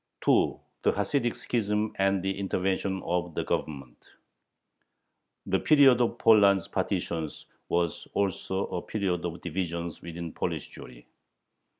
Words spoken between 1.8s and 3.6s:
AND THE INTERVENTION OF THE